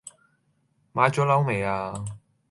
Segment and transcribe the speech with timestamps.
[0.95, 1.93] 買左樓未呀